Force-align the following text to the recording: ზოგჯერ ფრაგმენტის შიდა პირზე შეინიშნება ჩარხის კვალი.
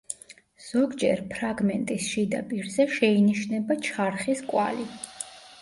ზოგჯერ 0.67 1.21
ფრაგმენტის 1.33 2.07
შიდა 2.13 2.41
პირზე 2.53 2.87
შეინიშნება 2.97 3.81
ჩარხის 3.89 4.43
კვალი. 4.53 4.91